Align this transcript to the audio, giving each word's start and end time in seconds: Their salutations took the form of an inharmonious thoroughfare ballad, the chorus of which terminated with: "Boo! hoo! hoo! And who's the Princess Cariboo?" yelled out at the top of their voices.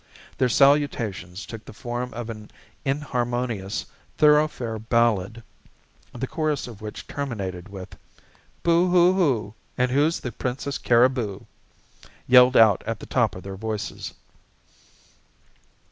Their 0.39 0.49
salutations 0.49 1.45
took 1.45 1.63
the 1.63 1.73
form 1.77 2.11
of 2.15 2.31
an 2.31 2.49
inharmonious 2.83 3.85
thoroughfare 4.17 4.79
ballad, 4.79 5.43
the 6.11 6.25
chorus 6.25 6.67
of 6.67 6.81
which 6.81 7.05
terminated 7.05 7.69
with: 7.69 7.95
"Boo! 8.63 8.89
hoo! 8.89 9.13
hoo! 9.13 9.53
And 9.77 9.91
who's 9.91 10.19
the 10.19 10.31
Princess 10.31 10.79
Cariboo?" 10.79 11.45
yelled 12.25 12.57
out 12.57 12.83
at 12.87 12.99
the 12.99 13.05
top 13.05 13.35
of 13.35 13.43
their 13.43 13.55
voices. 13.57 14.15